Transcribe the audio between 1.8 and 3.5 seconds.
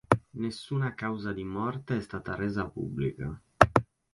è stata resa pubblica.